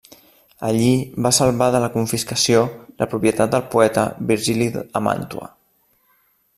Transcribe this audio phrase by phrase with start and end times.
[0.69, 0.93] Allí
[1.25, 2.63] va salvar de la confiscació
[3.03, 5.51] la propietat del poeta Virgili a Màntua.